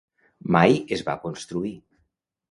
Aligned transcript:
Mai 0.53 0.79
es 0.95 1.03
va 1.09 1.15
construir. 1.25 1.75